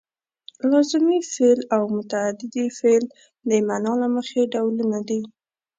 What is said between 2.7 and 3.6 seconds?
فعل د